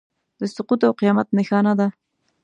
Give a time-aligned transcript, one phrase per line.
[0.39, 1.87] د سقوط او قیامت نښانه ده.